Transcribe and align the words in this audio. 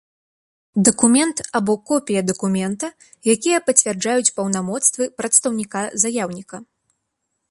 Дакумент 0.87 1.41
або 1.59 1.73
копiя 1.89 2.23
дакумента, 2.29 2.89
якiя 3.33 3.59
пацвярджаюць 3.67 4.33
паўнамоцтвы 4.39 5.03
прадстаўнiка 5.23 5.81
заяўнiка. 6.05 6.57